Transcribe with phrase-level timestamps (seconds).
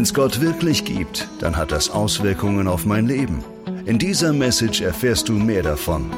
[0.00, 3.44] Wenn es Gott wirklich gibt, dann hat das Auswirkungen auf mein Leben.
[3.84, 6.10] In dieser Message erfährst du mehr davon.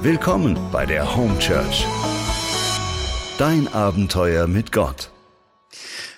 [0.00, 1.84] Willkommen bei der Home Church.
[3.36, 5.10] Dein Abenteuer mit Gott.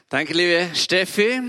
[0.08, 1.40] Danke, liebe Steffi.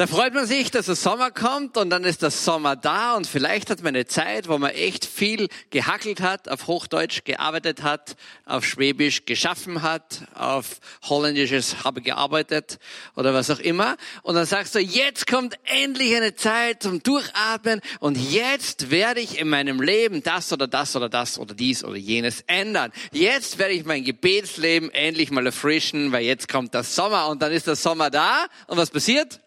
[0.00, 3.26] Da freut man sich, dass der Sommer kommt und dann ist der Sommer da und
[3.26, 8.16] vielleicht hat man eine Zeit, wo man echt viel gehackelt hat, auf Hochdeutsch gearbeitet hat,
[8.46, 12.78] auf Schwäbisch geschaffen hat, auf Holländisches habe gearbeitet
[13.14, 13.98] oder was auch immer.
[14.22, 19.38] Und dann sagst du, jetzt kommt endlich eine Zeit zum Durchatmen und jetzt werde ich
[19.38, 22.90] in meinem Leben das oder das oder das oder dies oder jenes ändern.
[23.12, 27.52] Jetzt werde ich mein Gebetsleben endlich mal erfrischen, weil jetzt kommt der Sommer und dann
[27.52, 29.40] ist der Sommer da und was passiert?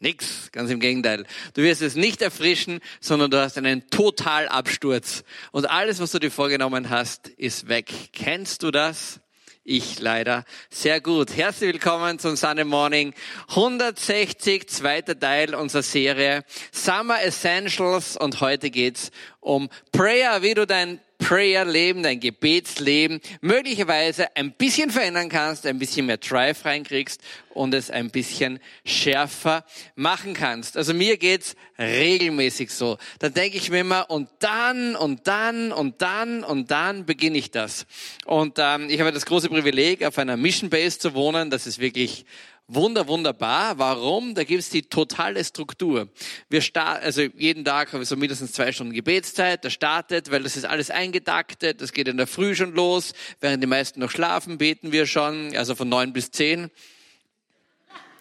[0.00, 1.26] Nix, ganz im Gegenteil.
[1.54, 5.24] Du wirst es nicht erfrischen, sondern du hast einen Totalabsturz.
[5.50, 7.92] Und alles, was du dir vorgenommen hast, ist weg.
[8.12, 9.18] Kennst du das?
[9.64, 11.36] Ich leider sehr gut.
[11.36, 13.12] Herzlich willkommen zum Sunday Morning
[13.48, 21.00] 160, zweiter Teil unserer Serie Summer Essentials und heute geht's um Prayer, wie du dein
[21.28, 27.90] Prayer-Leben, dein Gebetsleben möglicherweise ein bisschen verändern kannst, ein bisschen mehr Drive reinkriegst und es
[27.90, 30.78] ein bisschen schärfer machen kannst.
[30.78, 32.96] Also mir geht's regelmäßig so.
[33.18, 37.50] Dann denke ich mir immer, und dann, und dann, und dann, und dann beginne ich
[37.50, 37.84] das.
[38.24, 41.50] Und ähm, ich habe das große Privileg, auf einer Mission Base zu wohnen.
[41.50, 42.24] Das ist wirklich
[42.70, 43.78] Wunder, wunderbar.
[43.78, 44.34] Warum?
[44.34, 46.06] Da gibt's die totale Struktur.
[46.50, 49.64] Wir starten, also jeden Tag haben wir so mindestens zwei Stunden Gebetszeit.
[49.64, 51.80] Das startet, weil das ist alles eingetaktet.
[51.80, 53.14] Das geht in der Früh schon los.
[53.40, 55.56] Während die meisten noch schlafen, beten wir schon.
[55.56, 56.70] Also von neun bis zehn.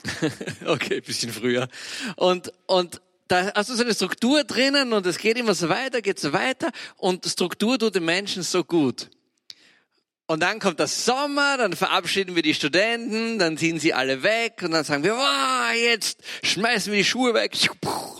[0.66, 1.68] okay, bisschen früher.
[2.16, 6.02] Und, und da hast du so eine Struktur drinnen und es geht immer so weiter,
[6.02, 6.72] geht so weiter.
[6.96, 9.10] Und Struktur tut den Menschen so gut.
[10.30, 14.62] Und dann kommt der Sommer, dann verabschieden wir die Studenten, dann ziehen sie alle weg
[14.62, 17.56] und dann sagen wir, wow, jetzt schmeißen wir die Schuhe weg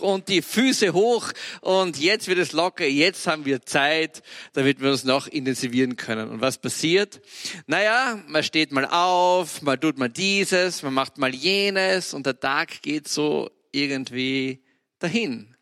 [0.00, 4.22] und die Füße hoch und jetzt wird es locker, jetzt haben wir Zeit,
[4.54, 6.30] damit wir uns noch intensivieren können.
[6.30, 7.20] Und was passiert?
[7.66, 12.40] Naja, man steht mal auf, man tut mal dieses, man macht mal jenes und der
[12.40, 14.64] Tag geht so irgendwie
[14.98, 15.54] dahin.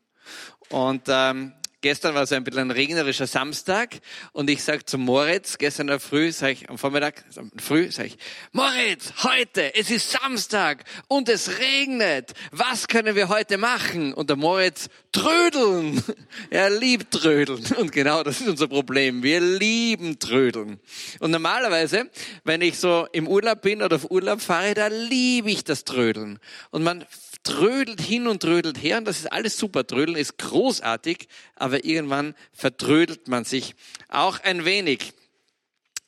[0.69, 1.54] Und ähm,
[1.86, 4.00] gestern war so ein bisschen ein regnerischer Samstag
[4.32, 7.24] und ich sag zu Moritz, gestern der Früh, sag ich, am Vormittag,
[7.58, 8.19] früh, sag ich,
[8.50, 12.32] Moritz, heute, es ist Samstag und es regnet.
[12.50, 14.12] Was können wir heute machen?
[14.14, 16.02] Und der Moritz, trödeln.
[16.50, 17.64] Er liebt trödeln.
[17.78, 19.22] Und genau das ist unser Problem.
[19.22, 20.78] Wir lieben trödeln.
[21.18, 22.10] Und normalerweise,
[22.44, 26.38] wenn ich so im Urlaub bin oder auf Urlaub fahre, da liebe ich das Trödeln.
[26.70, 27.04] Und man
[27.47, 29.87] trödelt hin und trödelt her und das ist alles super.
[29.87, 33.75] Trödeln ist großartig, aber irgendwann vertrödelt man sich
[34.09, 35.12] auch ein wenig.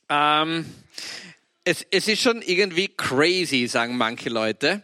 [0.08, 0.66] Ähm,
[1.64, 4.82] es, es ist schon irgendwie crazy, sagen manche Leute,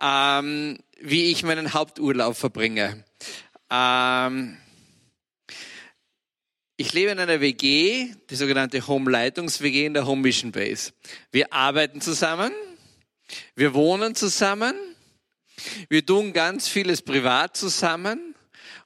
[0.00, 3.04] ähm, wie ich meinen Haupturlaub verbringe.
[3.70, 4.56] Ähm,
[6.76, 10.92] ich lebe in einer WG, die sogenannte Home-Leitungs-WG in der Home Mission Base.
[11.30, 12.52] Wir arbeiten zusammen,
[13.54, 14.74] wir wohnen zusammen,
[15.88, 18.34] wir tun ganz vieles privat zusammen.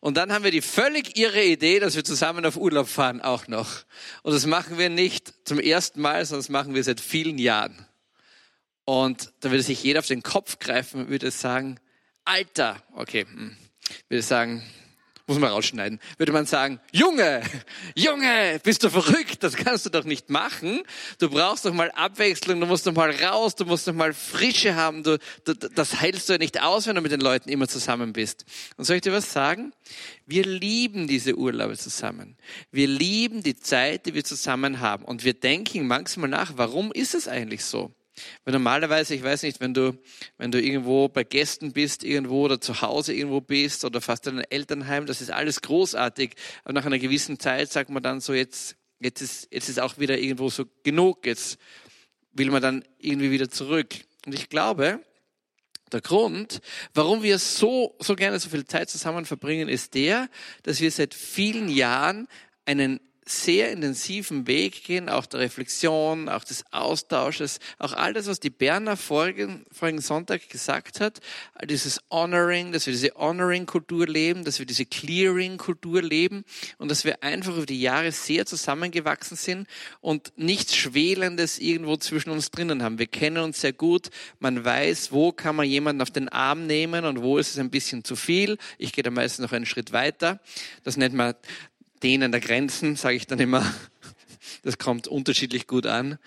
[0.00, 3.48] Und dann haben wir die völlig irre Idee, dass wir zusammen auf Urlaub fahren auch
[3.48, 3.84] noch.
[4.22, 7.86] Und das machen wir nicht zum ersten Mal, sondern das machen wir seit vielen Jahren.
[8.84, 11.80] Und da würde sich jeder auf den Kopf greifen und würde sagen,
[12.24, 13.56] Alter, okay, hm,
[14.08, 14.62] würde sagen,
[15.26, 17.42] muss man rausschneiden, würde man sagen, Junge,
[17.96, 20.82] Junge, bist du verrückt, das kannst du doch nicht machen.
[21.18, 24.76] Du brauchst doch mal Abwechslung, du musst doch mal raus, du musst doch mal Frische
[24.76, 27.66] haben, du, du, das heilst du ja nicht aus, wenn du mit den Leuten immer
[27.66, 28.44] zusammen bist.
[28.76, 29.72] Und soll ich dir was sagen?
[30.26, 32.36] Wir lieben diese Urlaube zusammen.
[32.70, 35.04] Wir lieben die Zeit, die wir zusammen haben.
[35.04, 37.95] Und wir denken manchmal nach, warum ist es eigentlich so?
[38.44, 39.98] Weil normalerweise, ich weiß nicht, wenn du,
[40.38, 44.34] wenn du irgendwo bei Gästen bist, irgendwo oder zu Hause irgendwo bist oder fast in
[44.34, 46.34] einem Elternheim, das ist alles großartig.
[46.64, 49.98] Aber nach einer gewissen Zeit sagt man dann so, jetzt, jetzt ist, jetzt ist auch
[49.98, 51.58] wieder irgendwo so genug, jetzt
[52.32, 53.94] will man dann irgendwie wieder zurück.
[54.26, 55.00] Und ich glaube,
[55.92, 56.60] der Grund,
[56.94, 60.28] warum wir so, so gerne so viel Zeit zusammen verbringen, ist der,
[60.64, 62.26] dass wir seit vielen Jahren
[62.64, 68.38] einen sehr intensiven Weg gehen, auch der Reflexion, auch des Austausches, auch all das, was
[68.38, 71.20] die Berner vorigen, vorigen Sonntag gesagt hat,
[71.64, 76.44] dieses Honoring, dass wir diese Honoring-Kultur leben, dass wir diese Clearing-Kultur leben
[76.78, 79.66] und dass wir einfach über die Jahre sehr zusammengewachsen sind
[80.00, 83.00] und nichts Schwelendes irgendwo zwischen uns drinnen haben.
[83.00, 87.04] Wir kennen uns sehr gut, man weiß, wo kann man jemanden auf den Arm nehmen
[87.04, 88.56] und wo ist es ein bisschen zu viel.
[88.78, 90.38] Ich gehe da meistens noch einen Schritt weiter.
[90.84, 91.34] Das nennt man
[92.02, 93.64] Dehnen der Grenzen, sage ich dann immer.
[94.62, 96.18] Das kommt unterschiedlich gut an.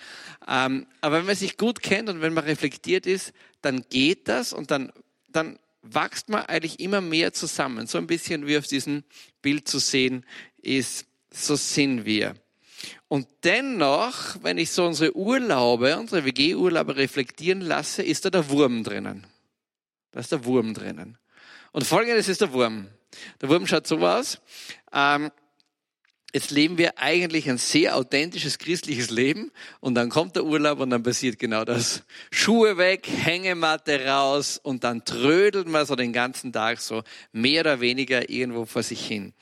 [0.47, 4.53] Ähm, aber wenn man sich gut kennt und wenn man reflektiert ist, dann geht das
[4.53, 4.93] und dann
[5.31, 7.87] dann wächst man eigentlich immer mehr zusammen.
[7.87, 9.03] So ein bisschen wie auf diesem
[9.41, 10.25] Bild zu sehen
[10.61, 12.35] ist, so sind wir.
[13.07, 18.83] Und dennoch, wenn ich so unsere Urlaube, unsere WG-Urlaube reflektieren lasse, ist da der Wurm
[18.83, 19.25] drinnen.
[20.11, 21.17] Da ist der Wurm drinnen.
[21.71, 22.87] Und folgendes ist der Wurm.
[23.41, 24.39] Der Wurm schaut so aus.
[24.93, 25.31] Ähm,
[26.33, 30.89] jetzt leben wir eigentlich ein sehr authentisches christliches Leben und dann kommt der Urlaub und
[30.89, 32.03] dann passiert genau das.
[32.31, 37.79] Schuhe weg, Hängematte raus und dann trödelt man so den ganzen Tag so mehr oder
[37.81, 39.33] weniger irgendwo vor sich hin.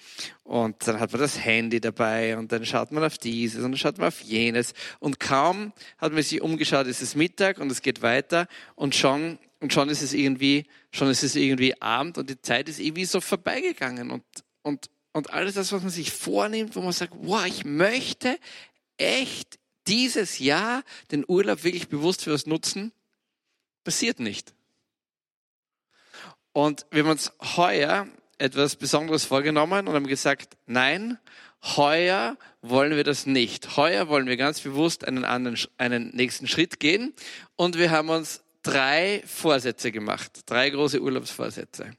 [0.44, 3.78] Und dann hat man das Handy dabei und dann schaut man auf dieses und dann
[3.78, 7.81] schaut man auf jenes und kaum hat man sich umgeschaut, ist es Mittag und es
[7.81, 12.30] geht weiter und schon und schon ist es irgendwie, schon ist es irgendwie Abend und
[12.30, 14.24] die Zeit ist irgendwie so vorbeigegangen und,
[14.62, 18.38] und und alles das, was man sich vornimmt, wo man sagt, wow, ich möchte
[18.98, 22.92] echt dieses Jahr den Urlaub wirklich bewusst für was nutzen,
[23.84, 24.54] passiert nicht.
[26.54, 31.18] Und wir haben uns heuer etwas Besonderes vorgenommen und haben gesagt, nein,
[31.64, 33.75] heuer wollen wir das nicht.
[33.75, 37.14] Heuer wollen wir ganz bewusst einen anderen, einen nächsten Schritt gehen
[37.56, 41.96] und wir haben uns drei Vorsätze gemacht, drei große Urlaubsvorsätze.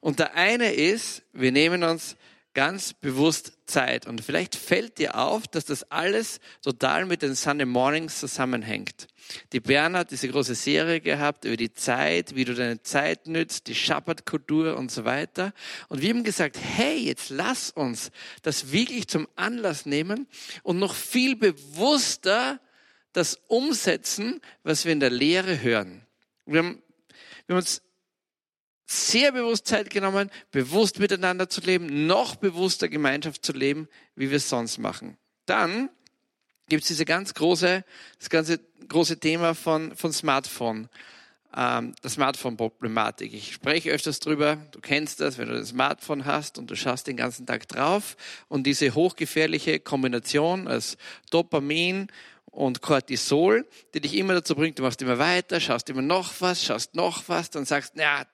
[0.00, 2.16] Und der eine ist, wir nehmen uns
[2.58, 4.08] ganz bewusst Zeit.
[4.08, 9.06] Und vielleicht fällt dir auf, dass das alles total mit den Sunday Mornings zusammenhängt.
[9.52, 13.68] Die Berner hat diese große Serie gehabt über die Zeit, wie du deine Zeit nützt,
[13.68, 15.52] die Schabbatkultur und so weiter.
[15.88, 18.10] Und wir haben gesagt, hey, jetzt lass uns
[18.42, 20.26] das wirklich zum Anlass nehmen
[20.64, 22.58] und noch viel bewusster
[23.12, 26.04] das umsetzen, was wir in der Lehre hören.
[26.44, 26.82] Wir haben,
[27.46, 27.82] wir haben uns
[28.90, 33.86] sehr bewusst Zeit genommen, bewusst miteinander zu leben, noch bewusster Gemeinschaft zu leben,
[34.16, 35.18] wie wir es sonst machen.
[35.44, 35.90] Dann
[36.68, 37.84] gibt es diese ganz große,
[38.18, 40.88] das ganze große Thema von, von Smartphone,
[41.54, 43.34] ähm, der Smartphone-Problematik.
[43.34, 47.06] Ich spreche öfters drüber, du kennst das, wenn du ein Smartphone hast und du schaust
[47.06, 48.16] den ganzen Tag drauf
[48.48, 50.96] und diese hochgefährliche Kombination als
[51.30, 52.08] Dopamin
[52.50, 56.64] und Cortisol, die dich immer dazu bringt, du machst immer weiter, schaust immer noch was,
[56.64, 58.24] schaust noch was, dann sagst, ja,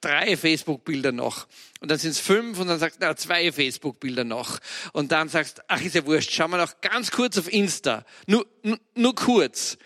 [0.00, 1.46] drei, Facebook-Bilder noch.
[1.80, 4.58] Und dann sind es fünf und dann sagst, na, zwei Facebook-Bilder noch.
[4.92, 8.04] Und dann sagst, ach, ist ja wurscht, schau mal noch ganz kurz auf Insta.
[8.26, 9.78] Nur, nur, nur kurz.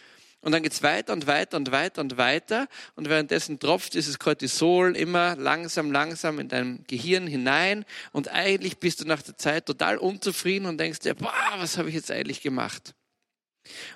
[0.43, 2.67] Und dann geht's weiter und weiter und weiter und weiter.
[2.96, 7.84] Und währenddessen tropft dieses Cortisol immer langsam, langsam in dein Gehirn hinein.
[8.11, 11.88] Und eigentlich bist du nach der Zeit total unzufrieden und denkst dir, boah, was habe
[11.88, 12.94] ich jetzt eigentlich gemacht?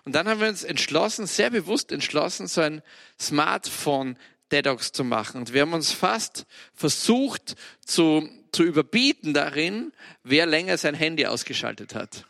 [0.05, 2.83] Und dann haben wir uns entschlossen, sehr bewusst entschlossen, so ein
[3.21, 4.17] Smartphone
[4.53, 5.41] Detox zu machen.
[5.41, 9.93] Und wir haben uns fast versucht zu, zu überbieten darin,
[10.23, 12.27] wer länger sein Handy ausgeschaltet hat.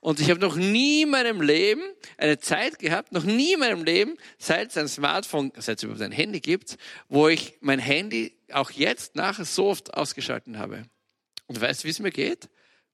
[0.00, 1.82] Und ich habe noch nie in meinem Leben
[2.16, 6.02] eine Zeit gehabt, noch nie in meinem Leben, seit es ein Smartphone, seit es überhaupt
[6.02, 6.78] ein Handy gibt,
[7.08, 10.84] wo ich mein Handy auch jetzt nachher so oft ausgeschalten habe.
[11.46, 12.48] Und weißt du, wie es mir geht?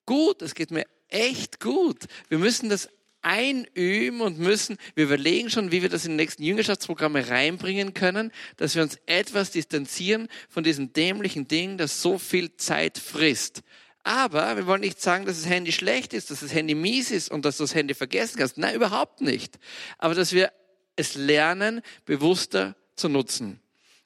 [0.05, 2.07] Gut, es geht mir echt gut.
[2.29, 2.89] Wir müssen das
[3.27, 8.31] einüben und müssen, wir überlegen schon, wie wir das in die nächsten Jüngerschaftsprogramme reinbringen können,
[8.57, 13.63] dass wir uns etwas distanzieren von diesem dämlichen Ding, das so viel Zeit frisst.
[14.05, 17.29] Aber wir wollen nicht sagen, dass das Handy schlecht ist, dass das Handy mies ist
[17.29, 18.59] und dass du das Handy vergessen kannst.
[18.59, 19.59] Nein, überhaupt nicht.
[19.99, 20.53] Aber dass wir
[20.95, 23.59] es lernen, bewusster zu nutzen.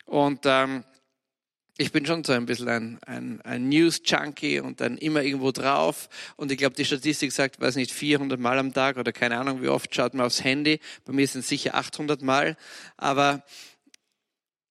[0.06, 0.82] Und ähm,
[1.80, 6.10] ich bin schon so ein bisschen ein, ein, ein News-Junkie und dann immer irgendwo drauf.
[6.36, 9.62] Und ich glaube, die Statistik sagt, weiß nicht, 400 Mal am Tag oder keine Ahnung,
[9.62, 10.80] wie oft schaut man aufs Handy.
[11.06, 12.58] Bei mir sind es sicher 800 Mal.
[12.98, 13.42] Aber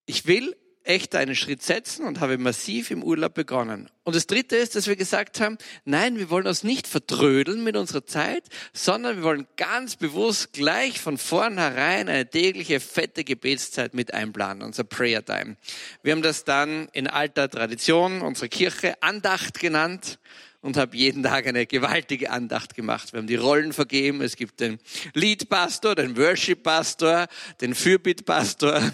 [0.05, 0.55] ich will
[0.89, 3.91] echt einen Schritt setzen und habe massiv im Urlaub begonnen.
[4.03, 7.77] Und das Dritte ist, dass wir gesagt haben, nein, wir wollen uns nicht verdrödeln mit
[7.77, 8.43] unserer Zeit,
[8.73, 14.83] sondern wir wollen ganz bewusst gleich von vornherein eine tägliche fette Gebetszeit mit einplanen, unser
[14.83, 15.57] Prayer Time.
[16.01, 20.17] Wir haben das dann in alter Tradition unserer Kirche Andacht genannt
[20.61, 23.13] und habe jeden Tag eine gewaltige Andacht gemacht.
[23.13, 24.21] Wir haben die Rollen vergeben.
[24.21, 24.79] Es gibt den
[25.13, 27.27] Lead-Pastor, den Worship-Pastor,
[27.61, 28.91] den Fürbitt-Pastor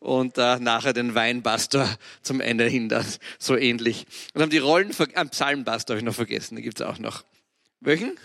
[0.00, 1.88] und äh, nachher den Wein-Pastor
[2.22, 4.06] zum Ende hin, das so ähnlich.
[4.34, 7.24] Und haben die Rollen, äh, Psalm-Pastor habe ich noch vergessen, den gibt's auch noch.
[7.80, 8.18] Welchen?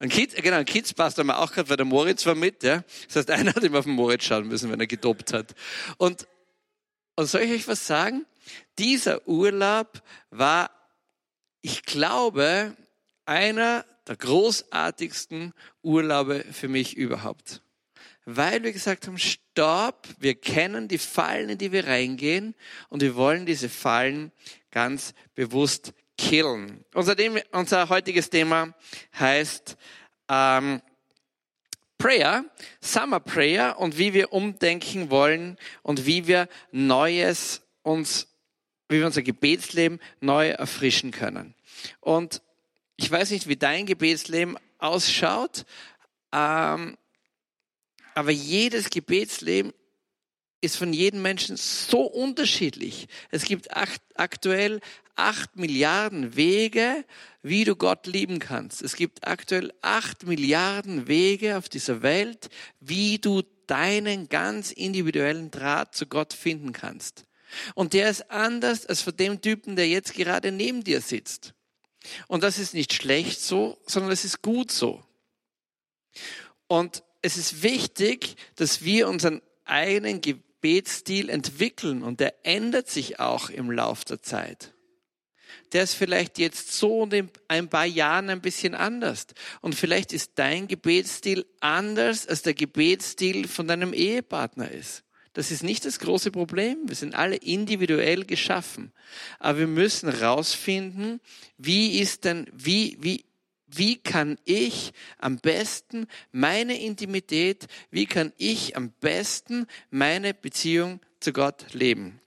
[0.00, 2.84] Ein Kids, genau, ein Kids-Pastor haben wir auch gehabt, weil der Moritz war mit, ja.
[3.06, 5.54] Das heißt, einer hat immer auf den Moritz schauen müssen, wenn er gedopt hat.
[5.96, 6.28] Und,
[7.16, 8.26] und soll ich euch was sagen?
[8.78, 10.70] Dieser Urlaub war
[11.68, 12.74] ich glaube,
[13.26, 17.60] einer der großartigsten Urlaube für mich überhaupt.
[18.24, 22.54] Weil wir gesagt haben, stopp, wir kennen die Fallen, in die wir reingehen
[22.88, 24.32] und wir wollen diese Fallen
[24.70, 26.86] ganz bewusst killen.
[26.94, 27.16] Unser,
[27.52, 28.74] unser heutiges Thema
[29.18, 29.76] heißt
[30.30, 30.80] ähm,
[31.98, 32.46] Prayer,
[32.80, 38.26] Summer Prayer und wie wir umdenken wollen und wie wir Neues uns,
[38.88, 41.54] wie wir unser Gebetsleben neu erfrischen können.
[42.00, 42.42] Und
[42.96, 45.64] ich weiß nicht, wie dein Gebetsleben ausschaut,
[46.32, 46.96] ähm,
[48.14, 49.72] aber jedes Gebetsleben
[50.60, 53.06] ist von jedem Menschen so unterschiedlich.
[53.30, 54.80] Es gibt acht, aktuell
[55.14, 57.04] acht Milliarden Wege,
[57.42, 58.82] wie du Gott lieben kannst.
[58.82, 62.48] Es gibt aktuell acht Milliarden Wege auf dieser Welt,
[62.80, 67.24] wie du deinen ganz individuellen Draht zu Gott finden kannst.
[67.74, 71.54] Und der ist anders als von dem Typen, der jetzt gerade neben dir sitzt.
[72.26, 75.04] Und das ist nicht schlecht so, sondern es ist gut so.
[76.66, 83.50] Und es ist wichtig, dass wir unseren eigenen Gebetsstil entwickeln und der ändert sich auch
[83.50, 84.74] im Lauf der Zeit.
[85.72, 89.26] Der ist vielleicht jetzt so in ein paar Jahren ein bisschen anders.
[89.60, 95.04] Und vielleicht ist dein Gebetsstil anders, als der Gebetsstil von deinem Ehepartner ist.
[95.38, 96.78] Das ist nicht das große Problem.
[96.86, 98.90] Wir sind alle individuell geschaffen.
[99.38, 101.20] Aber wir müssen herausfinden,
[101.58, 103.24] wie ist denn, wie, wie,
[103.68, 111.32] wie kann ich am besten meine Intimität, wie kann ich am besten meine Beziehung zu
[111.32, 112.20] Gott leben?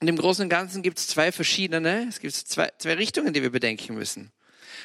[0.00, 3.42] Und im Großen und Ganzen gibt es zwei verschiedene, es gibt zwei, zwei Richtungen, die
[3.42, 4.32] wir bedenken müssen.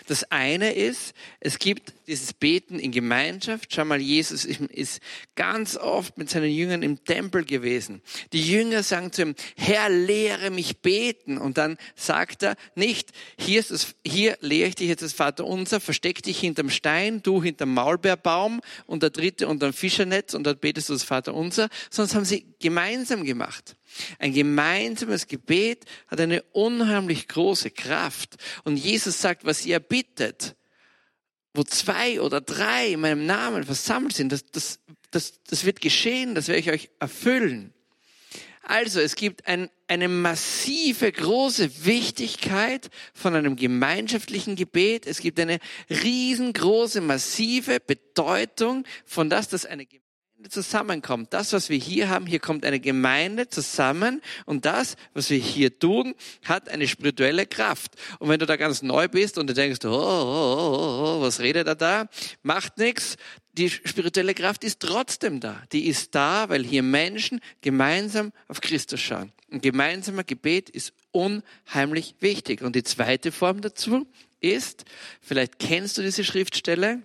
[0.08, 3.74] Das eine ist, es gibt dieses Beten in Gemeinschaft.
[3.74, 5.00] Schau mal, Jesus ist
[5.36, 8.02] ganz oft mit seinen Jüngern im Tempel gewesen.
[8.34, 11.38] Die Jünger sagen zu ihm, Herr, lehre mich beten.
[11.38, 15.46] Und dann sagt er nicht, hier, ist das, hier lehre ich dich jetzt das Vater
[15.46, 20.62] unser, versteck dich hinterm Stein, du hinterm Maulbeerbaum und der dritte unterm Fischernetz und dort
[20.62, 23.76] betest du das Vater unser, das haben sie gemeinsam gemacht.
[24.18, 28.38] Ein gemeinsames Gebet hat eine unheimlich große Kraft.
[28.64, 30.56] Und Jesus sagt, was ihr bittet,
[31.54, 34.80] wo zwei oder drei in meinem Namen versammelt sind, das, das,
[35.12, 37.74] das, das wird geschehen, das werde ich euch erfüllen.
[38.70, 45.08] Also es gibt ein, eine massive, große Wichtigkeit von einem gemeinschaftlichen Gebet.
[45.08, 45.58] Es gibt eine
[45.90, 49.88] riesengroße, massive Bedeutung von das, dass eine
[50.48, 51.34] zusammenkommt.
[51.34, 55.78] Das, was wir hier haben, hier kommt eine Gemeinde zusammen und das, was wir hier
[55.78, 56.16] tun,
[56.46, 57.96] hat eine spirituelle Kraft.
[58.20, 61.40] Und wenn du da ganz neu bist und du denkst, oh, oh, oh, oh was
[61.40, 62.08] redet er da?
[62.44, 63.18] Macht nichts.
[63.54, 65.62] Die spirituelle Kraft ist trotzdem da.
[65.72, 69.34] Die ist da, weil hier Menschen gemeinsam auf Christus schauen.
[69.52, 72.62] Ein gemeinsamer Gebet ist unheimlich wichtig.
[72.62, 74.08] Und die zweite Form dazu
[74.40, 74.86] ist,
[75.22, 77.02] vielleicht kennst du diese Schriftstelle,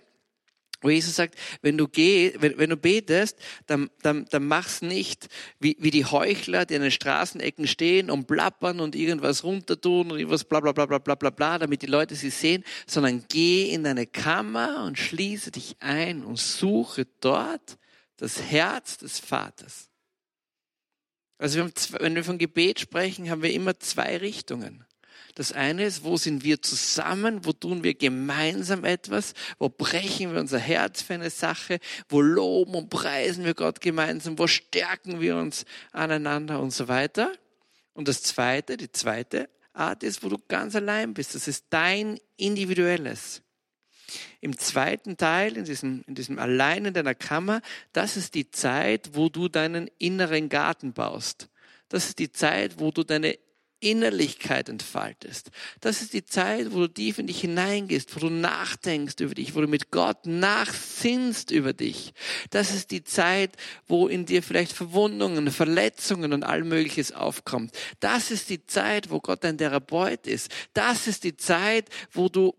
[0.81, 5.27] wo Jesus sagt, wenn du geh, wenn, wenn du betest, dann, dann, dann mach's nicht
[5.59, 10.19] wie, wie die Heuchler, die an den Straßenecken stehen und plappern und irgendwas runtertun und
[10.19, 13.69] irgendwas bla bla bla bla bla bla bla, damit die Leute sie sehen, sondern geh
[13.69, 17.77] in deine Kammer und schließe dich ein und suche dort
[18.17, 19.89] das Herz des Vaters.
[21.37, 24.85] Also wir haben, wenn wir von Gebet sprechen, haben wir immer zwei Richtungen.
[25.35, 30.39] Das eine ist, wo sind wir zusammen, wo tun wir gemeinsam etwas, wo brechen wir
[30.39, 35.35] unser Herz für eine Sache, wo loben und preisen wir Gott gemeinsam, wo stärken wir
[35.35, 37.33] uns aneinander und so weiter.
[37.93, 41.35] Und das zweite, die zweite Art ist, wo du ganz allein bist.
[41.35, 43.41] Das ist dein individuelles.
[44.39, 47.61] Im zweiten Teil, in diesem, in diesem Allein in deiner Kammer,
[47.91, 51.49] das ist die Zeit, wo du deinen inneren Garten baust.
[51.89, 53.37] Das ist die Zeit, wo du deine
[53.79, 55.51] Innerlichkeit entfaltest.
[55.81, 59.55] Das ist die Zeit, wo du tief in dich hineingehst, wo du nachdenkst über dich,
[59.55, 62.13] wo du mit Gott nachsinnst über dich.
[62.49, 63.55] Das ist die Zeit,
[63.87, 67.71] wo in dir vielleicht Verwundungen, Verletzungen und all Mögliches aufkommt.
[67.99, 70.51] Das ist die Zeit, wo Gott dein Therapeut ist.
[70.73, 72.55] Das ist die Zeit, wo du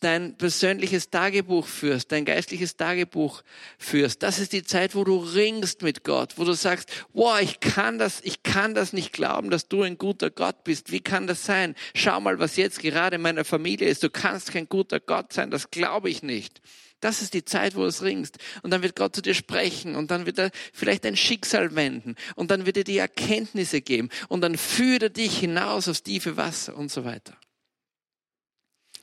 [0.00, 3.42] dein persönliches Tagebuch führst, dein geistliches Tagebuch
[3.78, 4.22] führst.
[4.22, 7.98] Das ist die Zeit, wo du ringst mit Gott, wo du sagst, wow, ich kann
[7.98, 10.90] das, ich kann das nicht glauben, dass du ein guter Gott bist.
[10.90, 11.74] Wie kann das sein?
[11.94, 14.02] Schau mal, was jetzt gerade in meiner Familie ist.
[14.02, 16.60] Du kannst kein guter Gott sein, das glaube ich nicht.
[17.00, 18.38] Das ist die Zeit, wo du es ringst.
[18.62, 22.14] Und dann wird Gott zu dir sprechen und dann wird er vielleicht dein Schicksal wenden
[22.36, 26.36] und dann wird er dir Erkenntnisse geben und dann führt er dich hinaus aufs tiefe
[26.36, 27.36] Wasser und so weiter.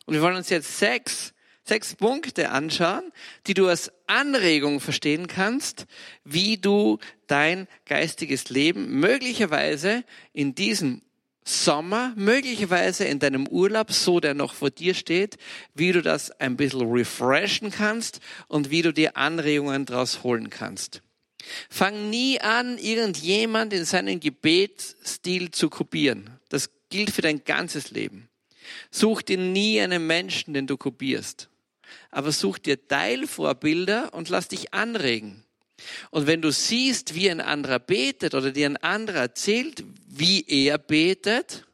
[0.08, 1.34] Und wir wollen uns jetzt sechs,
[1.64, 3.12] sechs Punkte anschauen,
[3.46, 5.86] die du als Anregung verstehen kannst,
[6.24, 6.98] wie du
[7.28, 11.02] dein geistiges Leben möglicherweise in diesem
[11.44, 15.38] Sommer, möglicherweise in deinem Urlaub, so der noch vor dir steht,
[15.76, 21.02] wie du das ein bisschen refreshen kannst und wie du dir Anregungen daraus holen kannst.
[21.70, 26.30] Fang nie an, irgendjemand in seinen Gebetsstil zu kopieren.
[26.50, 28.27] Das gilt für dein ganzes Leben.
[28.92, 31.50] Such dir nie einen Menschen, den du kopierst.
[32.12, 35.44] aber such dir Teilvorbilder und lass dich anregen.
[36.10, 40.78] Und wenn du siehst, wie ein anderer betet oder dir ein anderer erzählt, wie er
[40.78, 41.66] betet,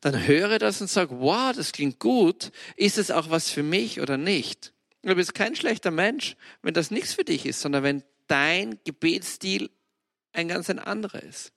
[0.00, 2.52] dann höre das und sag, wow, das klingt gut.
[2.76, 4.72] Ist es auch was für mich oder nicht?
[5.02, 9.70] Du bist kein schlechter Mensch, wenn das nichts für dich ist, sondern wenn dein Gebetsstil
[10.32, 11.52] ein ganz ein anderer ist.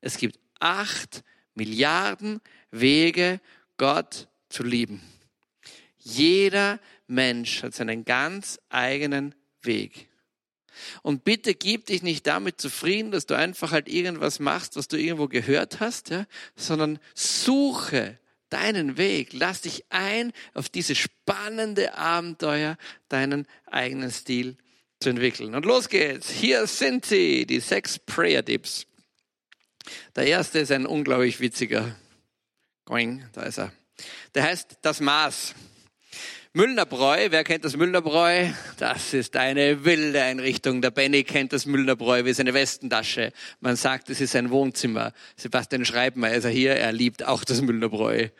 [0.00, 2.40] Es gibt acht Milliarden
[2.70, 3.40] Wege,
[3.80, 5.00] Gott zu lieben.
[5.96, 10.10] Jeder Mensch hat seinen ganz eigenen Weg.
[11.00, 14.98] Und bitte gib dich nicht damit zufrieden, dass du einfach halt irgendwas machst, was du
[14.98, 18.18] irgendwo gehört hast, ja, sondern suche
[18.50, 19.30] deinen Weg.
[19.32, 22.76] Lass dich ein auf diese spannende Abenteuer,
[23.08, 24.58] deinen eigenen Stil
[25.00, 25.54] zu entwickeln.
[25.54, 26.28] Und los geht's.
[26.28, 28.86] Hier sind sie, die sechs Prayer Tips.
[30.16, 31.96] Der erste ist ein unglaublich witziger.
[32.90, 33.70] Going, da ist er.
[34.34, 35.54] Der heißt das Maß.
[36.54, 38.48] Müllnerbräu, wer kennt das Müllnerbräu?
[38.78, 40.82] Das ist eine wilde Einrichtung.
[40.82, 43.32] Der Benny kennt das Müllnerbräu wie seine Westentasche.
[43.60, 45.12] Man sagt, es ist ein Wohnzimmer.
[45.36, 48.30] Sebastian Schreibmeier ist er hier, er liebt auch das Müllnerbräu.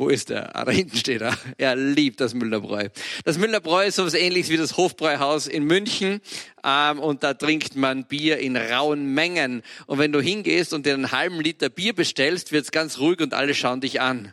[0.00, 0.56] Wo ist er?
[0.56, 1.36] Ah, da hinten steht er.
[1.58, 2.88] Er liebt das Müllnerbräu.
[3.24, 6.22] Das Müllnerbräu ist sowas ähnliches wie das Hofbräuhaus in München.
[6.64, 9.62] Ähm, und da trinkt man Bier in rauen Mengen.
[9.86, 13.34] Und wenn du hingehst und dir einen halben Liter Bier bestellst, wird's ganz ruhig und
[13.34, 14.32] alle schauen dich an.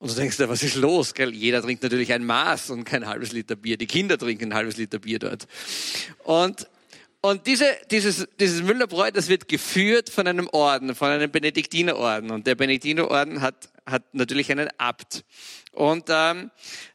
[0.00, 1.14] Und du denkst dir, was ist los?
[1.14, 1.32] Gell?
[1.32, 3.76] Jeder trinkt natürlich ein Maß und kein halbes Liter Bier.
[3.76, 5.46] Die Kinder trinken ein halbes Liter Bier dort.
[6.24, 6.66] Und,
[7.20, 12.32] und diese, dieses, dieses Müllerbräu, das wird geführt von einem Orden, von einem Benediktinerorden.
[12.32, 15.24] Und der Benediktinerorden hat, hat natürlich einen Abt.
[15.72, 16.50] Und ähm,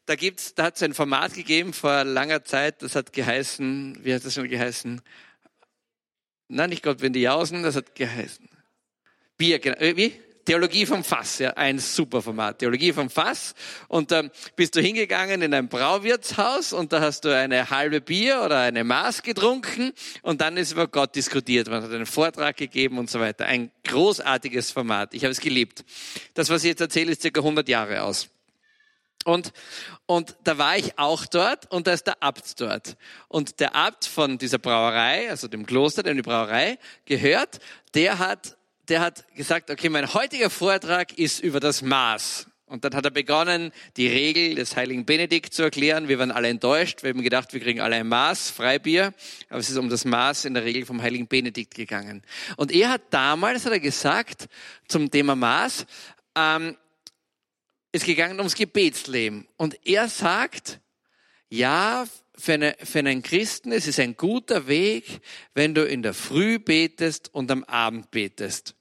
[0.06, 4.14] da gibt's, da hat es ein Format gegeben vor langer Zeit, das hat geheißen, wie
[4.14, 5.02] hat das schon geheißen?
[6.48, 8.48] Nein, nicht Gott, wenn die jausen, das hat geheißen.
[9.38, 9.78] Bier, genau.
[9.78, 10.20] Äh, wie?
[10.46, 12.60] Theologie vom Fass, ja, ein super Format.
[12.60, 13.56] Theologie vom Fass.
[13.88, 18.02] Und da ähm, bist du hingegangen in ein Brauwirtshaus und da hast du eine halbe
[18.02, 21.70] Bier oder eine Maß getrunken und dann ist über Gott diskutiert.
[21.70, 23.46] Man hat einen Vortrag gegeben und so weiter.
[23.46, 25.14] Ein großartiges Format.
[25.14, 25.86] Ich habe es geliebt.
[26.34, 28.30] Das, was ich jetzt erzähle, ist circa 100 Jahre aus.
[29.24, 29.54] Und,
[30.06, 32.98] und da war ich auch dort und da ist der Abt dort.
[33.30, 37.60] Und der Abt von dieser Brauerei, also dem Kloster, dem die Brauerei gehört,
[37.94, 38.58] der hat
[38.90, 42.48] der hat gesagt, okay, mein heutiger Vortrag ist über das Maß.
[42.66, 46.08] Und dann hat er begonnen, die Regel des heiligen Benedikt zu erklären.
[46.08, 47.04] Wir waren alle enttäuscht.
[47.04, 49.14] Wir haben gedacht, wir kriegen alle ein Maß, Freibier.
[49.50, 52.24] Aber es ist um das Maß in der Regel vom heiligen Benedikt gegangen.
[52.58, 54.48] Und er hat damals, hat er gesagt,
[54.88, 55.86] zum Thema Maß,
[56.36, 56.76] ähm,
[57.92, 59.48] ist gegangen ums Gebetsleben.
[59.56, 60.80] Und er sagt,
[61.50, 65.22] ja, für, eine, für einen Christen es ist ein guter Weg,
[65.54, 68.76] wenn du in der Früh betest und am Abend betest.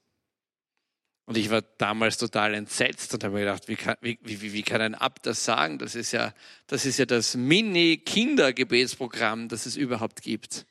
[1.25, 4.63] Und ich war damals total entsetzt und habe mir gedacht, wie kann, wie, wie, wie
[4.63, 5.79] kann ein Abt das sagen?
[5.79, 6.33] Das ist ja
[6.67, 10.65] das, ja das Mini-Kindergebetsprogramm, das es überhaupt gibt.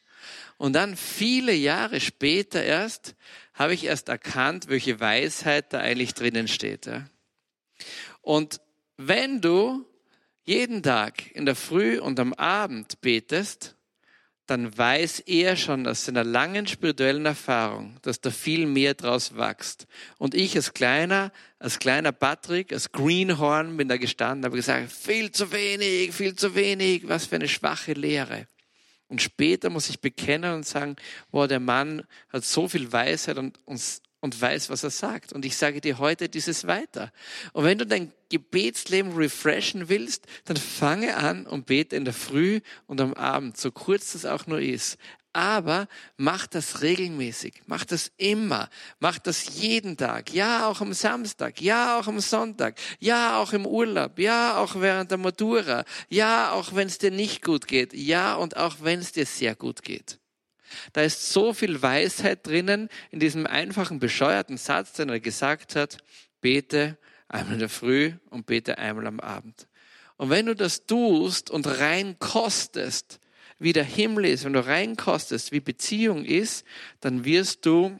[0.58, 3.16] Und dann viele Jahre später erst
[3.54, 6.88] habe ich erst erkannt, welche Weisheit da eigentlich drinnen steht.
[8.20, 8.60] Und
[8.96, 9.86] wenn du
[10.44, 13.76] jeden Tag in der Früh und am Abend betest,
[14.46, 19.87] dann weiß er schon aus seiner langen spirituellen Erfahrung, dass da viel mehr draus wächst.
[20.18, 25.31] Und ich als kleiner, als kleiner Patrick, als Greenhorn bin da gestanden, habe gesagt, viel
[25.31, 28.48] zu wenig, viel zu wenig, was für eine schwache Lehre.
[29.07, 30.96] Und später muss ich bekennen und sagen,
[31.31, 35.32] wow, der Mann hat so viel Weisheit und uns und weiß, was er sagt.
[35.32, 37.12] Und ich sage dir heute dieses weiter.
[37.52, 42.61] Und wenn du dein Gebetsleben refreshen willst, dann fange an und bete in der Früh
[42.87, 44.96] und am Abend, so kurz das auch nur ist.
[45.32, 48.68] Aber mach das regelmäßig, mach das immer,
[49.00, 53.66] mach das jeden Tag, ja auch am Samstag, ja auch am Sonntag, ja auch im
[53.66, 58.35] Urlaub, ja auch während der Matura, ja auch wenn es dir nicht gut geht, ja
[58.35, 60.18] und auch wenn es dir sehr gut geht.
[60.92, 65.98] Da ist so viel Weisheit drinnen in diesem einfachen, bescheuerten Satz, den er gesagt hat,
[66.40, 69.66] bete einmal in der Früh und bete einmal am Abend.
[70.16, 73.18] Und wenn du das tust und reinkostest,
[73.58, 76.64] wie der Himmel ist, wenn du reinkostest, wie Beziehung ist,
[77.00, 77.98] dann wirst du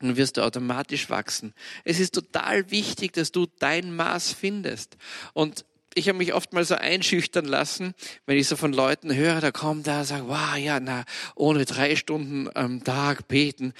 [0.00, 1.54] dann wirst du automatisch wachsen.
[1.84, 4.96] Es ist total wichtig, dass du dein Maß findest.
[5.32, 7.94] Und ich habe mich oft mal so einschüchtern lassen,
[8.26, 11.04] wenn ich so von Leuten höre, da kommt da, sagt, wow, ja, na,
[11.34, 13.72] ohne drei Stunden am Tag beten,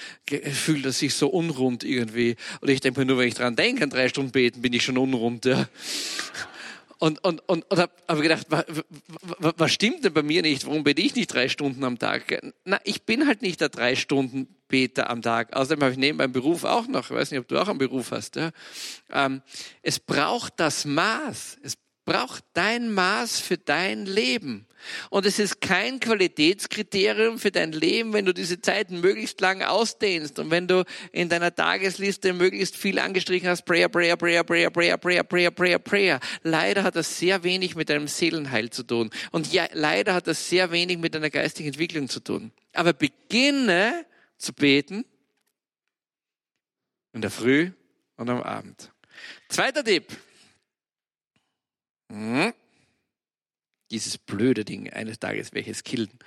[0.52, 2.36] fühlt das sich so unrund irgendwie.
[2.60, 4.84] Und ich denke mir nur, wenn ich dran denke, an drei Stunden beten, bin ich
[4.84, 5.68] schon unrund, ja.
[6.98, 8.64] Und, und, und, und habe hab gedacht, was,
[9.58, 10.64] was stimmt denn bei mir nicht?
[10.64, 12.40] Warum bete ich nicht drei Stunden am Tag?
[12.64, 15.54] Na, ich bin halt nicht der drei Stunden Beter am Tag.
[15.54, 17.78] Außerdem habe ich neben meinem Beruf auch noch, ich weiß nicht, ob du auch einen
[17.78, 18.36] Beruf hast.
[18.36, 18.52] Ja?
[19.12, 19.42] Ähm,
[19.82, 21.58] es braucht das Maß.
[21.62, 24.66] Es braucht dein Maß für dein Leben.
[25.10, 30.38] Und es ist kein Qualitätskriterium für dein Leben, wenn du diese Zeiten möglichst lang ausdehnst
[30.38, 34.98] und wenn du in deiner Tagesliste möglichst viel angestrichen hast, Prayer, Prayer, Prayer, Prayer, Prayer,
[34.98, 36.20] Prayer, Prayer, Prayer, Prayer.
[36.42, 39.10] Leider hat das sehr wenig mit deinem Seelenheil zu tun.
[39.30, 42.52] Und ja, leider hat das sehr wenig mit deiner geistigen Entwicklung zu tun.
[42.74, 44.04] Aber beginne
[44.36, 45.04] zu beten
[47.12, 47.70] in der Früh
[48.16, 48.90] und am Abend.
[49.48, 50.14] Zweiter Tipp.
[52.14, 52.54] Hm?
[53.90, 56.10] Dieses blöde Ding, eines Tages welches killen.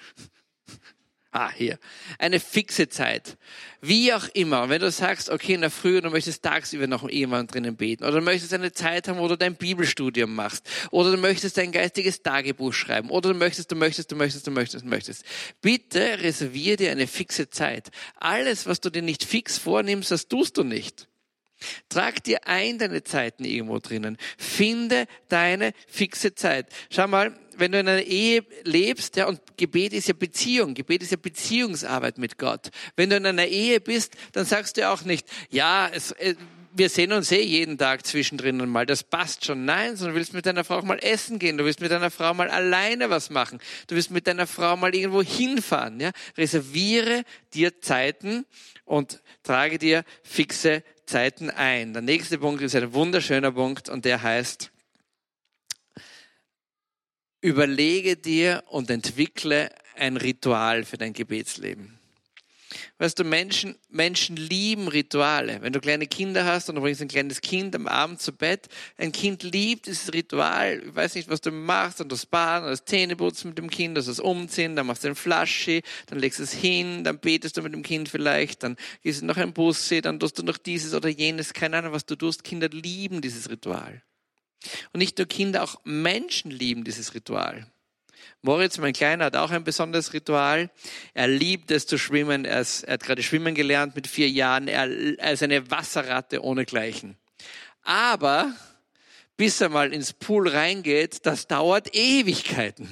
[1.29, 1.77] Ah, hier.
[2.17, 3.37] Eine fixe Zeit.
[3.81, 4.69] Wie auch immer.
[4.69, 8.13] wenn du sagst, okay, in der Früh, du möchtest tagsüber noch jemand drinnen beten, oder
[8.13, 12.23] du möchtest eine Zeit haben, wo du dein Bibelstudium machst, oder du möchtest dein geistiges
[12.23, 15.25] Tagebuch schreiben, oder du möchtest, du möchtest, du möchtest, du möchtest, du möchtest.
[15.61, 17.91] Bitte reservier dir eine fixe Zeit.
[18.15, 21.07] Alles, was du dir nicht fix vornimmst, das tust du nicht.
[21.89, 24.17] Trag dir ein deine Zeiten irgendwo drinnen.
[24.37, 26.67] Finde deine fixe Zeit.
[26.89, 31.01] Schau mal, wenn du in einer Ehe lebst, ja, und Gebet ist ja Beziehung, Gebet
[31.01, 32.69] ist ja Beziehungsarbeit mit Gott.
[32.95, 36.35] Wenn du in einer Ehe bist, dann sagst du auch nicht, ja, es, äh,
[36.73, 39.65] wir sehen uns eh jeden Tag zwischendrin mal, das passt schon.
[39.65, 42.11] Nein, sondern du willst mit deiner Frau auch mal essen gehen, du willst mit deiner
[42.11, 45.99] Frau mal alleine was machen, du willst mit deiner Frau mal irgendwo hinfahren.
[45.99, 46.11] Ja?
[46.37, 48.45] Reserviere dir Zeiten
[48.85, 51.93] und trage dir fixe Zeiten ein.
[51.93, 54.71] Der nächste Punkt ist ein wunderschöner Punkt und der heißt,
[57.41, 61.96] überlege dir und entwickle ein Ritual für dein Gebetsleben.
[62.97, 65.61] Weißt du, Menschen, Menschen lieben Rituale.
[65.61, 68.67] Wenn du kleine Kinder hast und du bringst ein kleines Kind am Abend zu Bett,
[68.97, 70.83] ein Kind liebt dieses Ritual.
[70.85, 74.07] Ich weiß nicht, was du machst, und das Baden, das Zähneputzen mit dem Kind, das
[74.07, 77.61] das Umziehen, dann machst du ein Flasche, dann legst du es hin, dann betest du
[77.61, 80.93] mit dem Kind vielleicht, dann gehst du noch ein Busse, dann tust du noch dieses
[80.93, 82.43] oder jenes, keine Ahnung, was du tust.
[82.43, 84.01] Kinder lieben dieses Ritual.
[84.91, 87.67] Und nicht nur Kinder, auch Menschen lieben dieses Ritual.
[88.47, 90.69] Moritz, mein Kleiner, hat auch ein besonderes Ritual.
[91.13, 92.45] Er liebt es zu schwimmen.
[92.45, 94.69] Er, ist, er hat gerade schwimmen gelernt mit vier Jahren.
[94.69, 97.17] Er, er ist eine Wasserratte ohnegleichen.
[97.83, 98.53] Aber
[99.35, 102.87] bis er mal ins Pool reingeht, das dauert Ewigkeiten.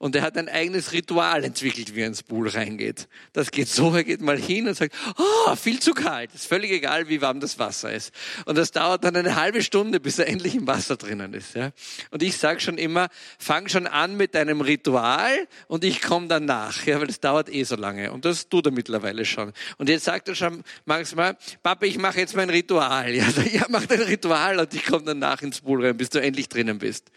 [0.00, 3.06] Und er hat ein eigenes Ritual entwickelt, wie er ins Pool reingeht.
[3.34, 6.34] Das geht so, er geht mal hin und sagt, oh, viel zu kalt.
[6.34, 8.10] Ist völlig egal, wie warm das Wasser ist.
[8.46, 11.54] Und das dauert dann eine halbe Stunde, bis er endlich im Wasser drinnen ist.
[11.54, 11.72] Ja?
[12.10, 16.46] Und ich sage schon immer, fang schon an mit deinem Ritual und ich komme dann
[16.46, 18.10] nach, ja, weil das dauert eh so lange.
[18.10, 19.52] Und das tut er mittlerweile schon.
[19.76, 23.10] Und jetzt sagt er schon manchmal, Papa, ich mache jetzt mein Ritual.
[23.20, 26.22] Ja, ja mach dein Ritual und ich komme dann nach ins Pool rein, bis du
[26.22, 27.10] endlich drinnen bist.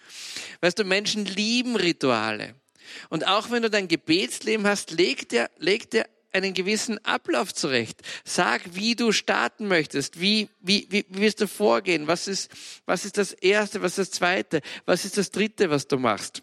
[0.59, 2.55] Weißt du, Menschen lieben Rituale.
[3.09, 8.01] Und auch wenn du dein Gebetsleben hast, leg dir, leg dir einen gewissen Ablauf zurecht.
[8.25, 10.19] Sag, wie du starten möchtest.
[10.19, 12.07] Wie, wie, wie, wie wirst du vorgehen?
[12.07, 12.51] Was ist,
[12.85, 13.81] was ist das Erste?
[13.81, 14.61] Was ist das Zweite?
[14.85, 16.41] Was ist das Dritte, was du machst?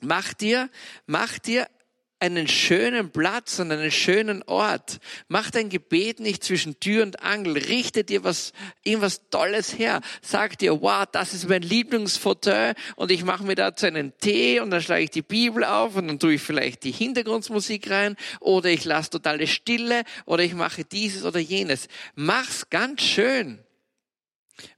[0.00, 0.68] Mach dir,
[1.06, 1.68] mach dir
[2.18, 4.98] einen schönen Platz und einen schönen Ort.
[5.28, 7.58] Mach dein Gebet nicht zwischen Tür und Angel.
[7.58, 8.52] Richte dir was,
[8.84, 10.00] irgendwas Tolles her.
[10.22, 14.70] Sag dir, wow, das ist mein Lieblingsfauteuil und ich mache mir dazu einen Tee und
[14.70, 18.70] dann schlage ich die Bibel auf und dann tue ich vielleicht die Hintergrundmusik rein oder
[18.70, 21.88] ich lasse totale Stille oder ich mache dieses oder jenes.
[22.14, 23.65] Mach's ganz schön.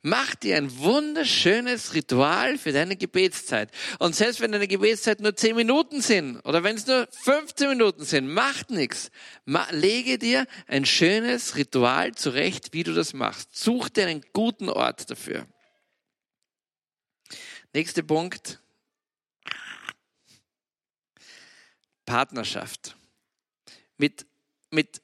[0.03, 3.71] Mach dir ein wunderschönes Ritual für deine Gebetszeit.
[4.01, 8.05] Und selbst wenn deine Gebetszeit nur 10 Minuten sind oder wenn es nur 15 Minuten
[8.05, 9.11] sind, macht nichts.
[9.71, 13.57] Lege dir ein schönes Ritual zurecht, wie du das machst.
[13.57, 15.47] Such dir einen guten Ort dafür.
[17.73, 18.61] Nächster Punkt.
[22.05, 22.97] Partnerschaft.
[23.97, 24.27] Mit,
[24.71, 25.03] mit,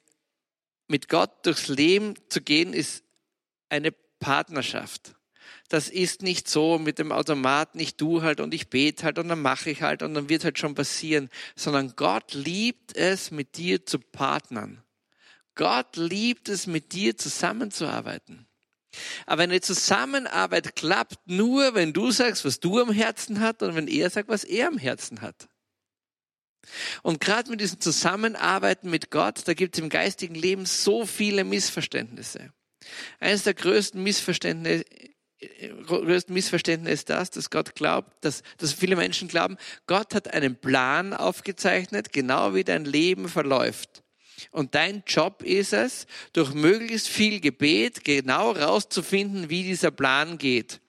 [0.87, 3.03] mit Gott durchs Leben zu gehen ist
[3.69, 3.93] eine
[4.25, 5.13] Partnerschaft.
[5.69, 9.27] Das ist nicht so mit dem Automat, nicht du halt und ich bete halt und
[9.27, 13.55] dann mache ich halt und dann wird halt schon passieren, sondern Gott liebt es, mit
[13.55, 14.81] dir zu partnern.
[15.53, 18.47] Gott liebt es, mit dir zusammenzuarbeiten.
[19.27, 23.87] Aber eine Zusammenarbeit klappt nur, wenn du sagst, was du am Herzen hast und wenn
[23.87, 25.49] er sagt, was er am Herzen hat.
[27.03, 31.43] Und gerade mit diesem Zusammenarbeiten mit Gott, da gibt es im geistigen Leben so viele
[31.43, 32.51] Missverständnisse.
[33.19, 34.85] Eines der größten Missverständnisse,
[35.85, 40.55] größten Missverständnisse ist das, dass Gott glaubt, dass, dass viele Menschen glauben, Gott hat einen
[40.55, 44.03] Plan aufgezeichnet, genau wie dein Leben verläuft.
[44.51, 50.81] Und dein Job ist es, durch möglichst viel Gebet genau rauszufinden, wie dieser Plan geht.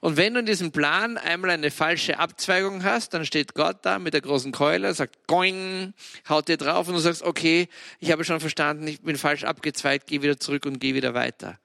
[0.00, 3.98] Und wenn du in diesem Plan einmal eine falsche Abzweigung hast, dann steht Gott da
[3.98, 5.94] mit der großen Keule, sagt Going,
[6.28, 7.68] haut dir drauf und du sagst, okay,
[8.00, 11.58] ich habe schon verstanden, ich bin falsch abgezweigt, geh wieder zurück und geh wieder weiter.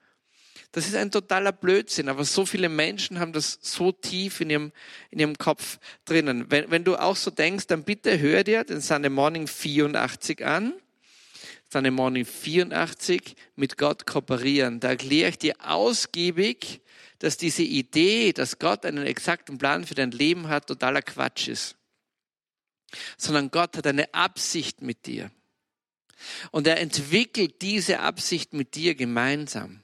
[0.74, 4.72] Das ist ein totaler Blödsinn, aber so viele Menschen haben das so tief in ihrem,
[5.10, 6.46] in ihrem Kopf drinnen.
[6.50, 10.72] Wenn, wenn du auch so denkst, dann bitte hör dir den Sunday Morning 84 an.
[11.70, 14.80] Sunday Morning 84 mit Gott kooperieren.
[14.80, 16.80] Da erkläre ich dir ausgiebig,
[17.24, 21.74] dass diese Idee, dass Gott einen exakten Plan für dein Leben hat, totaler Quatsch ist.
[23.16, 25.30] Sondern Gott hat eine Absicht mit dir.
[26.50, 29.80] Und er entwickelt diese Absicht mit dir gemeinsam.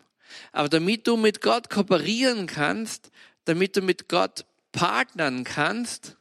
[0.53, 3.11] Aber damit du mit Gott kooperieren kannst,
[3.47, 6.19] damit du mit Gott partnern kannst,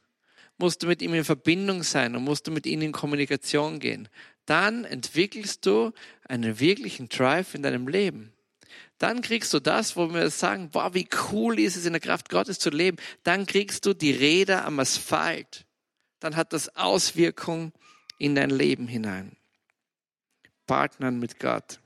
[0.56, 4.08] musst du mit ihm in Verbindung sein und musst du mit ihm in Kommunikation gehen.
[4.46, 5.92] Dann entwickelst du
[6.26, 8.32] einen wirklichen Drive in deinem Leben.
[9.00, 12.28] Dann kriegst du das, wo wir sagen, boah, wie cool ist es in der Kraft
[12.28, 12.98] Gottes zu leben.
[13.22, 15.64] Dann kriegst du die Räder am Asphalt.
[16.20, 17.72] Dann hat das Auswirkungen
[18.18, 19.38] in dein Leben hinein.
[20.66, 21.80] Partnern mit Gott.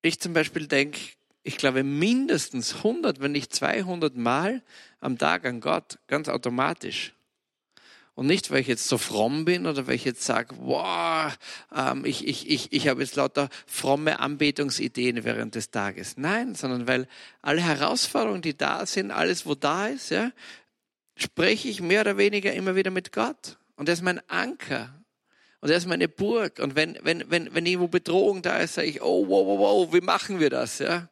[0.00, 0.98] Ich zum Beispiel denke,
[1.42, 4.62] ich glaube mindestens 100, wenn nicht 200 Mal
[4.98, 7.12] am Tag an Gott, ganz automatisch.
[8.14, 11.36] Und nicht, weil ich jetzt so fromm bin oder weil ich jetzt sage, wow,
[11.74, 16.16] ähm, ich, ich, ich, ich habe jetzt lauter fromme Anbetungsideen während des Tages.
[16.16, 17.08] Nein, sondern weil
[17.42, 20.30] alle Herausforderungen, die da sind, alles, wo da ist, ja,
[21.16, 23.58] spreche ich mehr oder weniger immer wieder mit Gott.
[23.74, 24.94] Und er ist mein Anker.
[25.60, 26.60] Und er ist meine Burg.
[26.60, 29.92] Und wenn, wenn, wenn, wenn irgendwo Bedrohung da ist, sage ich, oh, wow, wow, wow,
[29.92, 30.78] wie machen wir das?
[30.78, 31.08] Ja?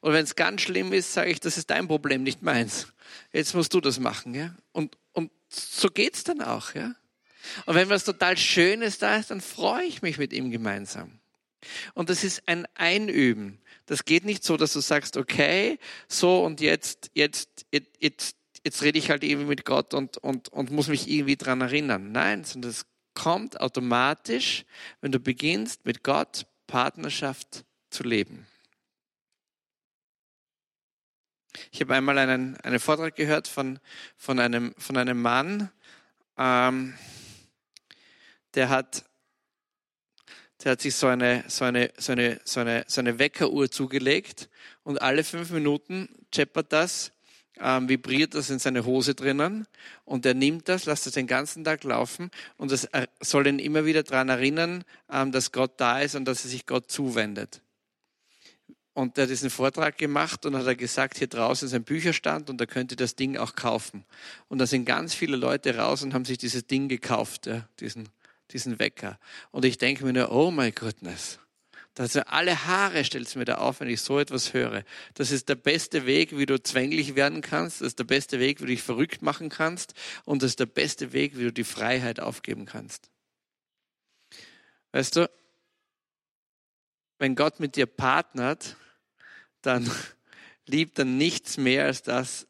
[0.00, 2.88] Und wenn es ganz schlimm ist, sage ich, das ist dein Problem, nicht meins.
[3.32, 4.34] Jetzt musst du das machen.
[4.34, 4.56] Ja?
[4.72, 4.96] Und,
[5.54, 6.74] so geht's dann auch.
[6.74, 6.94] Ja?
[7.66, 11.18] Und wenn was total Schönes da ist, dann freue ich mich mit ihm gemeinsam.
[11.94, 13.60] Und das ist ein Einüben.
[13.86, 18.82] Das geht nicht so, dass du sagst, okay, so und jetzt, jetzt, jetzt, jetzt, jetzt
[18.82, 22.12] rede ich halt irgendwie mit Gott und, und, und muss mich irgendwie dran erinnern.
[22.12, 24.64] Nein, sondern das kommt automatisch,
[25.00, 28.46] wenn du beginnst, mit Gott Partnerschaft zu leben.
[31.70, 33.78] Ich habe einmal einen, einen Vortrag gehört von,
[34.16, 35.70] von, einem, von einem Mann,
[36.38, 36.94] ähm,
[38.54, 39.04] der, hat,
[40.62, 44.48] der hat sich so eine, so, eine, so, eine, so, eine, so eine Weckeruhr zugelegt
[44.82, 47.12] und alle fünf Minuten scheppert das
[47.60, 49.66] ähm, vibriert das in seine Hose drinnen
[50.04, 52.88] und er nimmt das, lässt das den ganzen Tag laufen und das
[53.20, 56.66] soll ihn immer wieder daran erinnern, ähm, dass Gott da ist und dass er sich
[56.66, 57.62] Gott zuwendet.
[58.94, 62.50] Und er hat diesen Vortrag gemacht und hat er gesagt, hier draußen ist ein Bücherstand
[62.50, 64.04] und da könnt ihr das Ding auch kaufen.
[64.48, 68.10] Und da sind ganz viele Leute raus und haben sich dieses Ding gekauft, ja, diesen,
[68.50, 69.18] diesen Wecker.
[69.50, 71.38] Und ich denke mir nur, oh my goodness,
[71.94, 74.84] dass alle Haare stellt mir da auf, wenn ich so etwas höre.
[75.14, 77.80] Das ist der beste Weg, wie du zwänglich werden kannst.
[77.80, 79.94] Das ist der beste Weg, wie du dich verrückt machen kannst.
[80.24, 83.10] Und das ist der beste Weg, wie du die Freiheit aufgeben kannst.
[84.92, 85.30] Weißt du,
[87.18, 88.76] wenn Gott mit dir partnert,
[89.62, 89.90] dann
[90.66, 92.46] liebt er nichts mehr als das,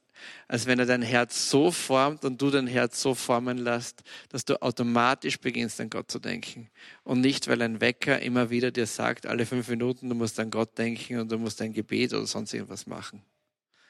[0.48, 4.44] als wenn er dein Herz so formt und du dein Herz so formen lässt, dass
[4.44, 6.70] du automatisch beginnst an Gott zu denken.
[7.04, 10.50] Und nicht, weil ein Wecker immer wieder dir sagt, alle fünf Minuten, du musst an
[10.50, 13.22] Gott denken und du musst ein Gebet oder sonst irgendwas machen.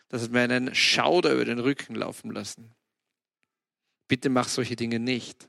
[0.08, 2.74] Das hat mir einen Schauder über den Rücken laufen lassen.
[4.08, 5.48] Bitte mach solche Dinge nicht.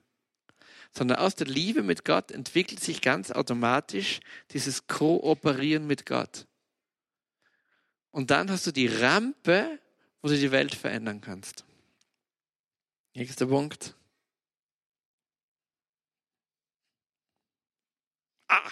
[0.96, 4.20] Sondern aus der Liebe mit Gott entwickelt sich ganz automatisch
[4.52, 6.46] dieses Kooperieren mit Gott.
[8.14, 9.80] Und dann hast du die Rampe
[10.24, 11.66] wo du die Welt verändern kannst.
[13.14, 13.94] Nächster Punkt.
[18.48, 18.72] Ah!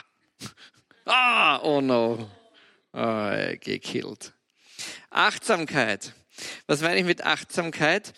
[1.06, 2.30] Ah, oh no.
[2.94, 4.34] Oh, gekillt.
[5.10, 6.16] Achtsamkeit.
[6.68, 8.14] Was meine ich mit Achtsamkeit?